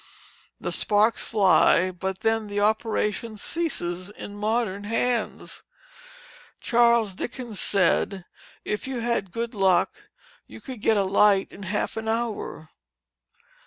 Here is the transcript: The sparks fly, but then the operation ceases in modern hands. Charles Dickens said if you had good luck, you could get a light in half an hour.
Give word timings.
The 0.59 0.71
sparks 0.71 1.27
fly, 1.27 1.91
but 1.91 2.21
then 2.21 2.47
the 2.47 2.59
operation 2.59 3.37
ceases 3.37 4.09
in 4.09 4.35
modern 4.35 4.85
hands. 4.85 5.61
Charles 6.59 7.13
Dickens 7.13 7.59
said 7.59 8.25
if 8.65 8.87
you 8.87 8.99
had 9.01 9.29
good 9.31 9.53
luck, 9.53 10.09
you 10.47 10.59
could 10.59 10.81
get 10.81 10.97
a 10.97 11.03
light 11.03 11.51
in 11.51 11.61
half 11.61 11.97
an 11.97 12.07
hour. 12.07 12.69